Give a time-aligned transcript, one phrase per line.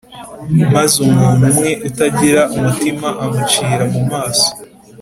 [0.73, 4.49] maze umuntu umwe utagira umutima amucira mu maso